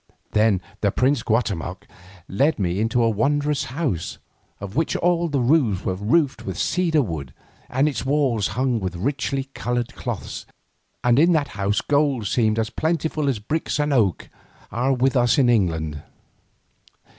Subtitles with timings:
[0.31, 1.85] Then the prince Guatemoc
[2.27, 4.17] led me into a wondrous house,
[4.59, 7.35] of which all the rooms were roofed with cedar wood,
[7.69, 10.47] and its walls hung with richly coloured cloths,
[11.03, 14.27] and in that house gold seemed as plentiful as bricks and oak
[14.71, 16.01] are with us in England.